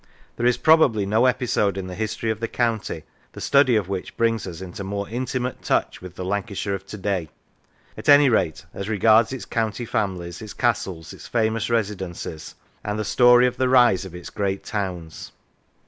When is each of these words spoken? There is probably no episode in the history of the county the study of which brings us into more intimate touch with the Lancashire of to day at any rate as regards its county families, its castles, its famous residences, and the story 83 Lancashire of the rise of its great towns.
There 0.35 0.47
is 0.47 0.57
probably 0.57 1.05
no 1.05 1.27
episode 1.27 1.77
in 1.77 1.85
the 1.85 1.93
history 1.93 2.31
of 2.31 2.39
the 2.39 2.47
county 2.47 3.03
the 3.33 3.39
study 3.39 3.75
of 3.75 3.87
which 3.87 4.17
brings 4.17 4.47
us 4.47 4.59
into 4.59 4.83
more 4.83 5.07
intimate 5.07 5.61
touch 5.61 6.01
with 6.01 6.15
the 6.15 6.25
Lancashire 6.25 6.73
of 6.73 6.87
to 6.87 6.97
day 6.97 7.29
at 7.95 8.09
any 8.09 8.27
rate 8.27 8.65
as 8.73 8.89
regards 8.89 9.31
its 9.31 9.45
county 9.45 9.85
families, 9.85 10.41
its 10.41 10.55
castles, 10.55 11.13
its 11.13 11.27
famous 11.27 11.69
residences, 11.69 12.55
and 12.83 12.97
the 12.97 13.05
story 13.05 13.45
83 13.45 13.45
Lancashire 13.45 13.53
of 13.53 13.57
the 13.57 13.69
rise 13.73 14.05
of 14.05 14.15
its 14.15 14.29
great 14.31 14.63
towns. 14.63 15.33